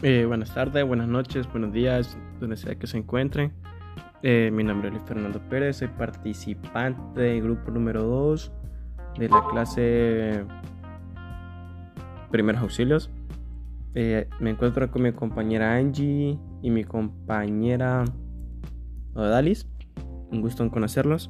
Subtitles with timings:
[0.00, 3.52] Eh, buenas tardes, buenas noches, buenos días, donde sea que se encuentren.
[4.22, 8.52] Eh, mi nombre es Luis Fernando Pérez, soy participante del grupo número 2
[9.18, 10.44] de la clase
[12.30, 13.10] Primeros Auxilios.
[13.96, 18.04] Eh, me encuentro con mi compañera Angie y mi compañera
[19.14, 19.66] Odalis.
[20.30, 21.28] Un gusto en conocerlos.